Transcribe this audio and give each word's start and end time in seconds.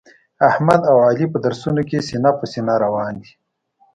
احمد 0.49 0.81
او 0.91 0.97
علي 1.07 1.25
په 1.33 1.37
درسونو 1.45 1.81
کې 1.89 2.05
سینه 2.07 2.31
په 2.39 2.45
سینه 2.51 2.73
روان 2.83 3.13
دي. 3.21 3.31